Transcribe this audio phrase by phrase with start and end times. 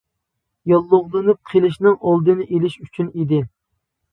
[0.69, 3.45] ياللۇغلىنىپ قېلىشنىڭ ئالدىنى ئېلىش ئۈچۈن ئىدى.